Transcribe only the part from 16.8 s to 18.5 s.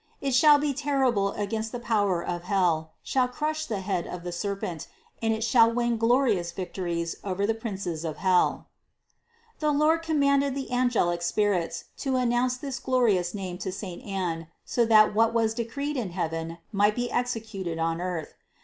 be executed on earth.